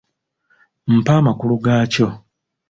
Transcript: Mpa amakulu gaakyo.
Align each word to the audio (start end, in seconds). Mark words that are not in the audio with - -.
Mpa 0.95 1.13
amakulu 1.19 1.55
gaakyo. 1.65 2.07